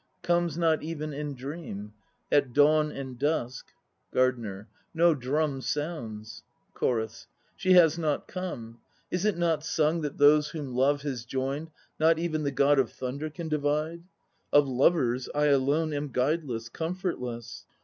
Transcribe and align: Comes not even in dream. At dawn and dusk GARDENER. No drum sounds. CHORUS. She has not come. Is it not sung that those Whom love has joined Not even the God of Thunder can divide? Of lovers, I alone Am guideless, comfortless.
Comes 0.23 0.57
not 0.57 0.81
even 0.81 1.13
in 1.13 1.35
dream. 1.35 1.93
At 2.31 2.53
dawn 2.53 2.91
and 2.91 3.19
dusk 3.19 3.67
GARDENER. 4.11 4.67
No 4.95 5.13
drum 5.13 5.61
sounds. 5.61 6.41
CHORUS. 6.73 7.27
She 7.55 7.73
has 7.73 7.99
not 7.99 8.27
come. 8.27 8.79
Is 9.11 9.25
it 9.25 9.37
not 9.37 9.63
sung 9.63 10.01
that 10.01 10.17
those 10.17 10.49
Whom 10.49 10.73
love 10.73 11.03
has 11.03 11.23
joined 11.23 11.69
Not 11.99 12.17
even 12.17 12.41
the 12.41 12.49
God 12.51 12.79
of 12.79 12.91
Thunder 12.91 13.29
can 13.29 13.47
divide? 13.47 14.01
Of 14.51 14.67
lovers, 14.67 15.29
I 15.35 15.45
alone 15.45 15.93
Am 15.93 16.07
guideless, 16.09 16.67
comfortless. 16.67 17.67